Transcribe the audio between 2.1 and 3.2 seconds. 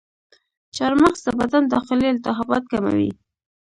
التهابات کموي.